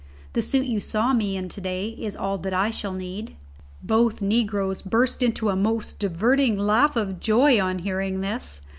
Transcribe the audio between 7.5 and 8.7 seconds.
on hearing this.